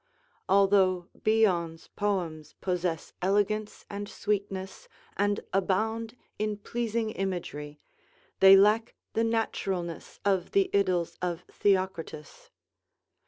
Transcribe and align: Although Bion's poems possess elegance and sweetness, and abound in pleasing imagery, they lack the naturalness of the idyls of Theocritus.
Although 0.49 1.09
Bion's 1.13 1.87
poems 1.89 2.53
possess 2.59 3.13
elegance 3.21 3.85
and 3.87 4.09
sweetness, 4.09 4.87
and 5.15 5.41
abound 5.53 6.17
in 6.39 6.57
pleasing 6.57 7.11
imagery, 7.11 7.79
they 8.39 8.57
lack 8.57 8.95
the 9.13 9.23
naturalness 9.23 10.19
of 10.25 10.53
the 10.53 10.71
idyls 10.73 11.19
of 11.21 11.41
Theocritus. 11.51 12.49